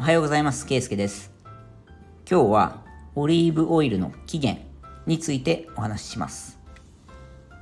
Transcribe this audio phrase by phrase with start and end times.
[0.00, 0.64] おはようございます。
[0.64, 1.30] ケイスケです。
[2.26, 2.82] 今日は
[3.14, 4.62] オリーブオイルの起源
[5.04, 6.58] についてお話しします。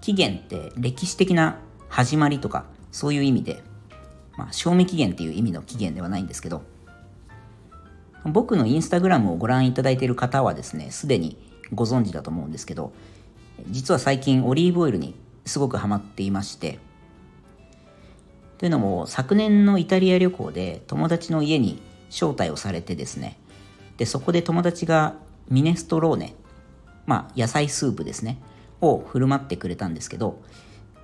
[0.00, 1.58] 起源って歴史的な
[1.90, 3.62] 始まりとかそういう意味で、
[4.38, 6.62] まあ、賞味期限っていう意味の起源ではないんですけど、
[8.24, 11.36] 僕のインスタグラムをご覧いただいている方はですね、すでに
[11.74, 12.94] ご存知だと思うんですけど、
[13.68, 15.14] 実は最近オリーブオイルに
[15.44, 16.78] すごくハマっていまして、
[18.56, 23.38] というのも昨年のイタリア旅行で友達の家に招待をされてですね。
[23.96, 25.14] でそこで友達が
[25.48, 26.34] ミネストローネ
[27.06, 28.38] まあ野菜スープですね
[28.80, 30.42] を振る舞ってくれたんですけど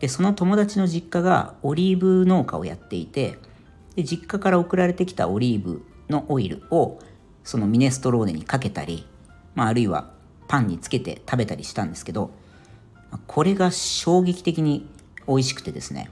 [0.00, 3.38] でその友達の実家がオリーブ農家をやっていて
[3.94, 6.98] で実家から送られてきたオリーブのオイルを
[7.44, 9.06] そのミネストローネにかけたり、
[9.54, 10.10] まあ、あるいは
[10.48, 12.30] パンにつけて食べたりしたんですけど
[13.26, 14.86] これが衝撃的に
[15.28, 16.10] 美味しくてですね。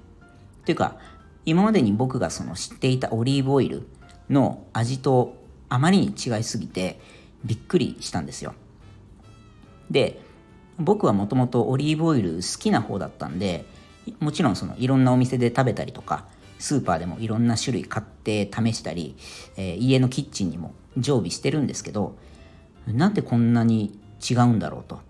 [0.65, 0.97] というか
[1.47, 3.89] 今までに僕がその知っていたオリーブオイル
[4.31, 5.37] の味と
[5.69, 6.99] あまりに違いすぎて
[7.45, 8.55] びっくりしたんですよ。
[9.91, 10.21] で
[10.79, 13.67] 僕はもともとオリーブオイル好きな方だったんで
[14.19, 16.25] もちろんそのいろんなお店で食べたりとか
[16.59, 19.17] スーパーでもいろんな種類買って試したり、
[19.57, 22.17] えー、家のキッチンにも常備してるんですけど
[22.87, 25.01] なんでこんなに違うんだろうと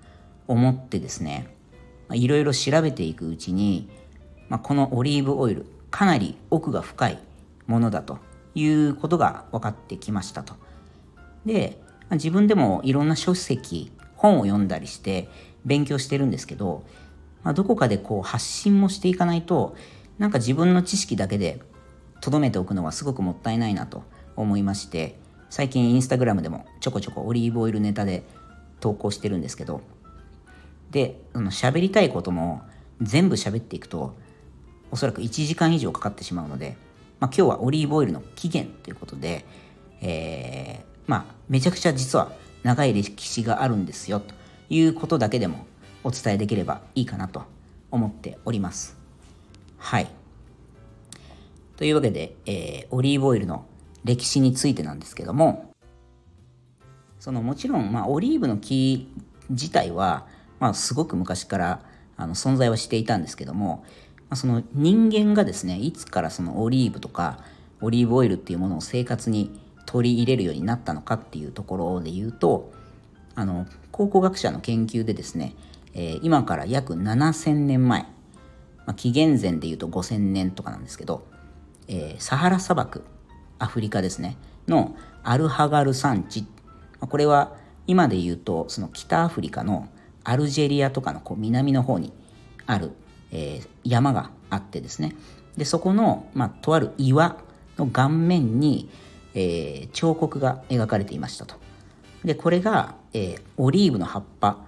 [0.48, 1.54] 思ってですね
[2.12, 3.88] いろいろ調べていくうちに、
[4.48, 7.18] まあ、このオリーブオイルかなり奥が深い
[7.66, 8.18] ものだと
[8.54, 10.54] いうことが分かってきましたと。
[11.44, 15.28] で自分でもいろんな書籍本を読んだりして
[15.64, 16.84] 勉強してるんですけど、
[17.42, 19.76] まあ、どこかでこう発信もしていかないと
[20.18, 21.60] なんか自分の知識だけで
[22.20, 24.02] 留めておくのはすごくもったいないなと
[24.36, 28.24] 思いまして最近インスタグラムでもちょこちょこオリーブオイルネタで
[28.80, 29.80] 投稿してるんですけど
[30.90, 32.62] であの喋りたいことも
[33.00, 34.16] 全部喋っていくと
[34.90, 36.76] おそらく1時間以上かかってしまうので、
[37.20, 39.44] まあ、今日はオリーブオイルの起源ということで、
[40.00, 42.32] えー、まあ、めちゃくちゃ実は
[42.62, 44.34] 長い歴史があるんですよと
[44.70, 45.66] いうことだけでも
[46.02, 47.42] お伝えできればいいかなと
[47.90, 48.96] 思っております。
[49.76, 50.08] はい。
[51.76, 53.66] というわけで、えー、オリーブオイルの
[54.04, 55.74] 歴史についてなんですけども、
[57.18, 59.12] そのもちろん、まあ、オリーブの木
[59.50, 60.26] 自体は、
[60.58, 61.82] まあ、すごく昔から
[62.16, 63.84] あの存在はしていたんですけども、
[64.30, 67.40] まあ、その人間がですねいつからそのオリーブとか
[67.80, 72.72] オリーブオイルっていうものを生活に取り入れるようになったのかっていうところで言うと
[73.34, 75.54] あの考古学者の研究でですね、
[75.94, 78.02] えー、今から約7000年前、
[78.86, 81.26] まあ、紀元前で言うと5000年とかなんですけど、
[81.88, 83.04] えー、サハラ砂漠
[83.58, 84.36] アフリカですね
[84.68, 86.48] のアルハガル山地、ま
[87.02, 87.56] あ、これは
[87.88, 89.88] 今で言うとその北アフリカの
[90.22, 92.12] アルジェリアとかのこう南の方に
[92.66, 92.92] ある
[93.32, 95.16] えー、山があってですね。
[95.56, 97.36] でそこの、まあ、とある岩
[97.78, 98.88] の顔面に、
[99.34, 101.56] えー、彫刻が描かれていましたと。
[102.24, 104.58] でこれが、えー、オリーブの葉っぱ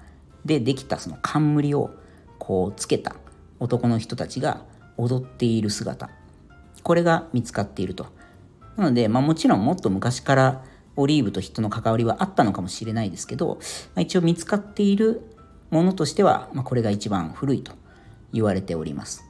[0.44, 1.90] でできたその冠を
[2.38, 3.14] こうつけた
[3.60, 4.62] 男の人たちが
[4.96, 6.10] 踊っている姿。
[6.82, 8.06] これが見つかっていると。
[8.76, 10.64] なので、まあ、もちろんもっと昔から
[10.96, 13.58] オリーブと人の関わりはあったのかもしれないですけど、
[13.94, 15.22] まあ、一応見つかっている
[15.70, 17.72] ものとしては、まあ、これが一番古いと。
[18.32, 19.24] 言われております。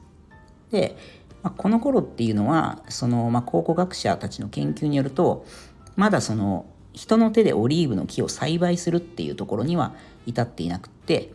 [0.71, 0.97] で、
[1.43, 5.45] まあ、この頃っていうのはその、まあ、考古学者たちの研究によると
[5.95, 9.93] まだその人の手でオリーブの木を栽培するっていうところには
[10.25, 11.31] 至っていなくって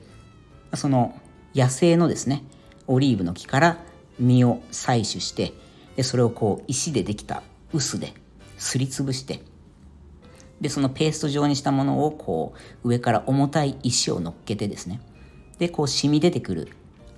[0.75, 1.21] その
[1.55, 2.45] 野生のですね
[2.87, 3.79] オリーブの木から
[4.19, 5.53] 実を採取して
[5.97, 7.43] でそれをこう石でできた
[7.73, 8.15] 臼で
[8.57, 9.43] すりつぶして
[10.61, 15.01] でそのペースト状にしたものをこう上から重たい石を乗っけてですね
[15.59, 16.69] でこう染み出てくる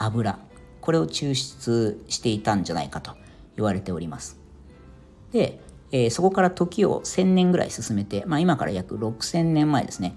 [0.01, 0.39] 油。
[0.81, 3.13] これを抽出していたんじゃないかと
[3.57, 4.41] 言われております。
[5.31, 5.61] で、
[5.93, 10.17] えー、そこから時を1000年ぐらい進めて、まあ、今から約6000年前ですね。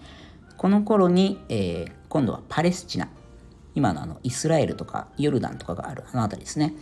[0.58, 3.10] この頃に、えー、今度はパレスチナ。
[3.76, 6.76] 今のあのイスラエルとかヨルダンとかがあるあの辺りですね。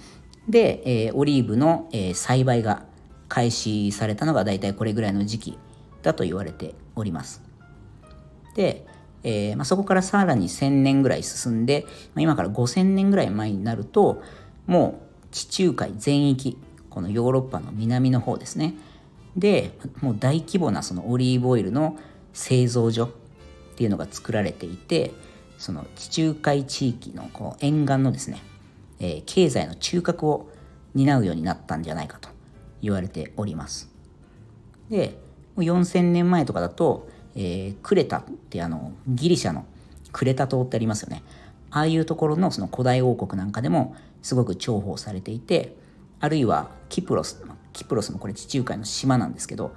[0.47, 2.83] で、えー、オリーブの、え栽培が
[3.29, 5.59] 開始されたのが大体これぐらいの時期
[6.01, 7.41] だと言われております。
[8.55, 8.85] で、
[9.23, 11.85] えーまあ、そこからさらに1000年ぐらい進んで、
[12.15, 14.21] まあ、今から5000年ぐらい前になると
[14.67, 16.57] もう地中海全域
[16.89, 18.75] このヨーロッパの南の方ですね。
[19.37, 19.71] で
[20.01, 21.97] もう大規模なそのオリーブオイルの
[22.33, 23.09] 製造所っ
[23.75, 25.13] ていうのが作られていて
[25.57, 28.41] その地中海地域のこう沿岸のですね、
[28.99, 30.49] えー、経済の中核を
[30.93, 32.29] 担うようになったんじゃないかと
[32.81, 33.89] 言われております。
[34.89, 35.17] で
[35.57, 39.65] 4000年前とかだとえー、クレタってあのギリシャの
[40.11, 41.23] クレタ島ってありますよね
[41.69, 45.75] ああいうところのその古代王国なんかでもすごく重宝されていて
[46.19, 47.43] あるいはキプロス
[47.73, 49.73] キプロスもこれ地中海の島なんですけど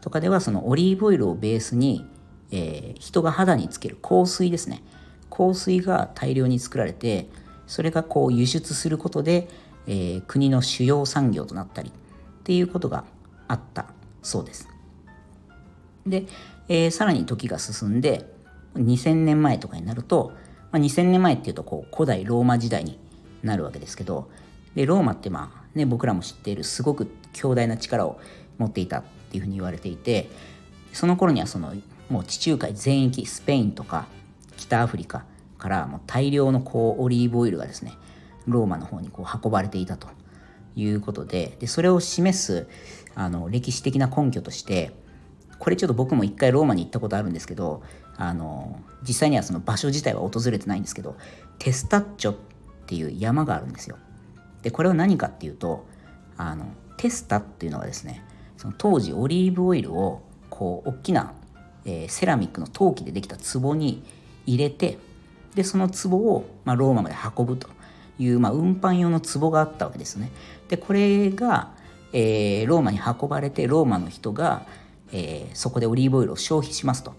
[0.00, 2.06] とかではそのオリーブオイルをベースに、
[2.50, 4.82] えー、人が肌につける香水ですね
[5.30, 7.28] 香水が大量に作られて
[7.66, 9.48] それがこう輸出することで、
[9.86, 11.92] えー、国の主要産業となったりっ
[12.44, 13.04] ていうことが
[13.46, 13.86] あった
[14.22, 14.68] そうです。
[16.06, 16.26] で、
[16.68, 18.30] えー、さらに時が進んで
[18.76, 20.32] 2000年前とかになると、
[20.70, 22.98] まあ、2000年前っていうとこう古代ローマ時代に
[23.42, 24.30] なるわけですけど
[24.74, 28.20] でローマってまあね僕らも知っているすごく強大な力を
[28.58, 30.28] 持っていたっていうふうに言われていて
[30.92, 31.74] その頃にはその
[32.08, 34.06] もう地中海全域スペインとか
[34.56, 35.24] 北アフリカ
[35.58, 37.92] からもう大量のこうオリーブオイルがですね
[38.46, 40.08] ローマの方にこう運ばれていたと
[40.74, 42.68] いうことででそれを示す
[43.14, 44.92] あの歴史的な根拠として
[45.58, 47.82] これちょっと僕も一回ローマに行ったことあるんですけど
[48.16, 51.16] あの実際にはその場所自体は訪れてないんですけど
[51.58, 52.36] テスタッチョっ
[52.86, 53.96] ていう山があるんですよ。
[54.62, 55.86] でこれは何かっていうと
[56.36, 56.66] あの
[56.96, 58.24] テスタっていうのはですね
[58.56, 61.32] その当時オリーブオイルをこう大きな、
[61.84, 64.02] えー、セラミックの陶器でできた壺に
[64.46, 64.98] 入れて
[65.54, 67.68] でその壺を、まあ、ローマまで運ぶと
[68.18, 70.30] いう、まあ、運搬用の壺があったわけですね。
[70.68, 71.72] でこれが、
[72.12, 74.66] えー、ローマに運ばれてローマの人が、
[75.12, 77.14] えー、そこでオリーブオイルを消費しますと。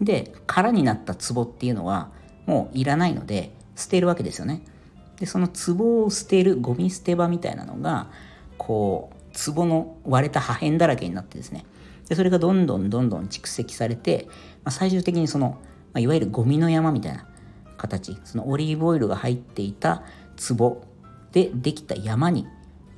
[0.00, 2.10] で空になった壺っていうのは
[2.46, 4.62] もういらないので捨てるわけですよね。
[5.18, 8.08] でその壺を捨てるゴミ捨て場みたいなのが
[8.56, 11.64] こう壺の割れた破片だらけになってですね
[12.08, 14.26] でそれがどんどんどんどん蓄積されて、
[14.64, 15.58] まあ、最終的にその、
[15.92, 17.26] まあ、いわゆるゴミの山みたいな
[17.76, 20.02] 形そのオリーブオイルが入っていた
[20.56, 20.82] 壺
[21.32, 22.46] でできた山に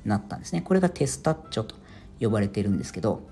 [0.05, 1.75] なったんですねこれがテスタッチョと
[2.19, 3.23] 呼ばれてるんですけど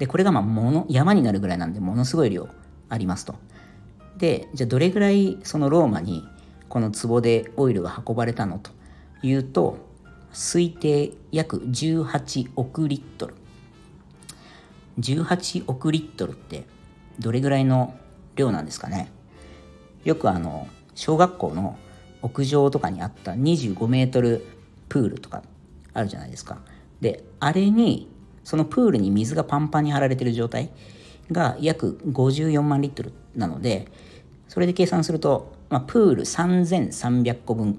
[0.00, 2.48] でこれがまあもの山になるぐらいなんでものすごい量
[2.88, 3.36] ありますと。
[4.16, 6.26] でじゃあどれぐらいそのローマに
[6.70, 8.70] この壺でオイルが運ばれたのと
[9.22, 9.78] いうと
[10.32, 13.34] 推定約18億リットル。
[14.98, 16.64] 18億リットルって
[17.18, 17.94] どれぐらいの
[18.36, 19.12] 量なんですかね。
[20.04, 21.78] よくあの小学校の
[22.22, 24.46] 屋上とかにあった25メートル
[24.88, 25.42] プールとか
[25.92, 26.58] あるじゃないですか。
[27.02, 28.08] であれに
[28.50, 30.70] そのプールに水がパンパンに張られてる状態
[31.30, 33.86] が約54万リットルなので
[34.48, 37.74] それで計算すると、まあ、プール3300個分っ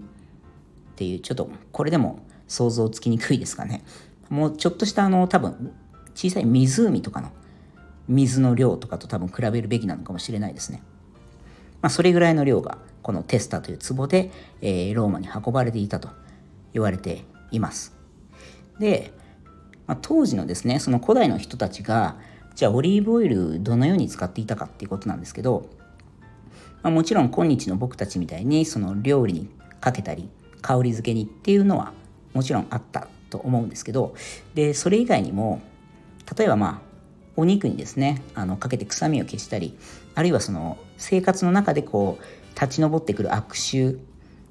[0.96, 3.84] ていうちょっとこれでも想像つきにくいですかね。
[4.30, 5.74] もうちょっとしたあの多分
[6.16, 7.32] 小さい湖とかの
[8.08, 10.82] 水の量とかと多分比べるべきなのかもしれないですね、
[11.82, 14.32] まあ、それぐらいの量がこのテスタという壺で、
[14.62, 16.08] えー、ローマに運ばれていたと
[16.72, 17.94] 言われています。
[18.80, 19.12] で、
[19.88, 22.16] まあ、当時のですねその古代の人たちが
[22.56, 25.70] じゃあオリーブオイルどのように使っていたかっていうことなんですけど、
[26.84, 29.50] まあ、もちろん今日の僕たちみたいにその料理に
[29.80, 30.30] かけたり
[30.62, 31.94] 香り付けにっていうのは
[32.34, 34.14] もちろんあったと思うんですけど
[34.54, 35.62] でそれ以外にも
[36.38, 36.92] 例えばまあ
[37.36, 39.78] お肉にですねあのかけて臭みを消したり
[40.16, 44.00] あるいはその生活の中でこう立ち上ってくる悪臭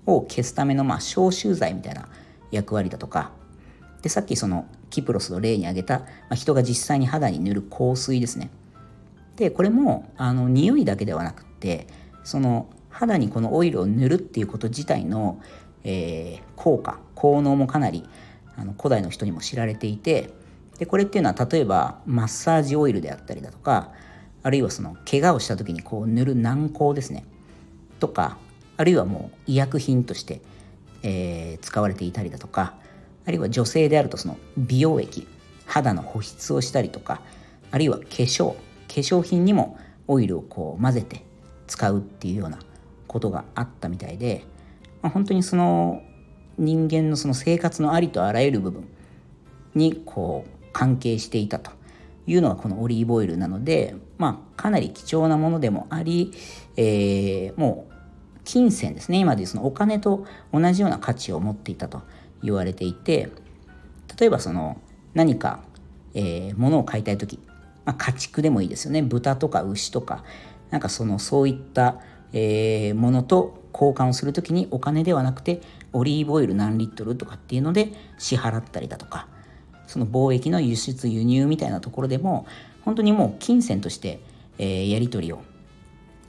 [0.06, 2.08] を消すためのまあ消臭剤みたいな
[2.50, 3.30] 役割だとか
[4.02, 8.50] でさっきそのキプロスの例に挙げた、まあ、人が実際に肌に塗る香水ですね。
[9.36, 11.86] でこれもあの匂いだけではなくて
[12.24, 15.40] その肌にこのオイルを塗るっていうこと自体の、
[15.84, 18.04] えー、効果効能もかなり
[18.56, 20.30] あの古代の人にも知られていて
[20.78, 23.92] でこれっていうのは例えばマッサージオイルであったりだとか
[24.42, 27.24] あるいはその怪我をした時にこう塗る軟膏ですね。
[27.98, 28.38] とか
[28.78, 30.40] あるいはもう医薬品として、
[31.02, 32.74] えー、使われていたりだとか
[33.26, 35.26] あるいは女性であるとその美容液
[35.66, 37.22] 肌の保湿をしたりとか
[37.70, 38.56] あるいは化粧化
[38.88, 41.24] 粧品にもオイルをこう混ぜて
[41.66, 42.58] 使うっていうような
[43.06, 44.44] ことがあったみたいで、
[45.02, 46.02] まあ、本当にその
[46.58, 48.88] 人間のその生活のありとあらゆる部分
[49.74, 51.70] にこう関係していたと
[52.26, 56.32] いうのがこのオリーブオイルなので、まあ、かなり貴重なものでもあり、
[56.76, 57.92] えー、もう
[58.44, 59.18] 金銭ですね。
[59.18, 62.02] 今でいうそのお金と同じような価値を持っていたと。
[62.42, 63.30] 言われていて
[64.18, 64.80] 例えばその
[65.14, 65.60] 何か、
[66.14, 67.38] えー、物を買いたい時、
[67.84, 69.02] まあ、家畜でもいいですよね。
[69.02, 70.24] 豚とか牛とか
[70.70, 72.00] なんかそのそういった、
[72.32, 79.26] えー、ものと交換をする時にお金ではなくてオリーブオイル何リットルとかっていうので支払ったりだとか
[79.86, 82.46] その貿易の輸出輸入みたいなところでも
[82.84, 84.20] 本当にもう金銭として、
[84.58, 85.42] えー、やり取りを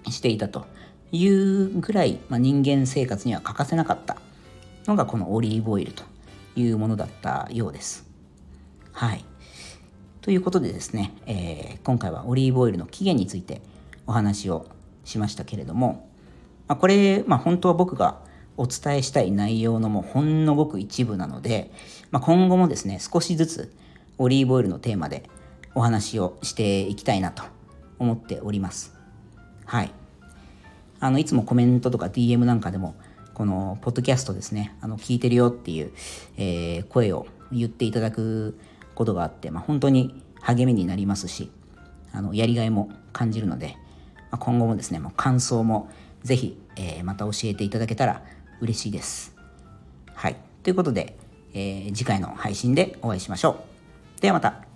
[0.09, 0.65] していたと
[1.11, 4.17] いうぐらい、まあ、人間生活には欠かせなかった。
[4.87, 6.03] のがこのオリーブオイルと
[6.55, 8.07] いうものだったようです。
[8.91, 9.23] はい。
[10.21, 13.61] ということでですね、えー、今回はオリーブオイルの起源について
[14.05, 14.67] お話を
[15.03, 16.09] しましたけれども、
[16.67, 18.19] まあ、これ、まあ、本当は僕が
[18.57, 21.71] お伝えしたい内容のもほんのごく一部なので、
[22.11, 23.75] まあ、今後もですね少しずつ
[24.19, 25.29] オリーブオイルのテーマで
[25.73, 27.43] お話をしていきたいなと
[27.97, 28.95] 思っております
[29.65, 29.91] はい
[30.99, 32.95] あのいつもコメントとか DM なんかでも
[33.33, 34.75] このポッドキャストですね。
[34.81, 35.91] あの聞いてるよっていう、
[36.37, 38.57] えー、声を言っていただく
[38.95, 41.51] ことがあって、まあ、本当に励みになりますし
[42.11, 43.77] あのやりがいも感じるので、
[44.31, 45.89] まあ、今後もですねもう感想も
[46.23, 48.21] ぜひ、えー、また教えていただけたら
[48.59, 49.35] 嬉しいです。
[50.13, 50.35] はい。
[50.63, 51.17] ということで、
[51.53, 53.63] えー、次回の配信でお会いしましょ
[54.17, 54.21] う。
[54.21, 54.70] ではまた。